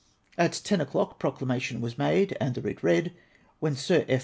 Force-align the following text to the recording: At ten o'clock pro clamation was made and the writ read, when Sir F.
At 0.35 0.59
ten 0.63 0.81
o'clock 0.81 1.19
pro 1.19 1.31
clamation 1.31 1.79
was 1.79 1.95
made 1.95 2.35
and 2.41 2.55
the 2.55 2.61
writ 2.63 2.81
read, 2.81 3.13
when 3.59 3.75
Sir 3.75 4.03
F. 4.09 4.19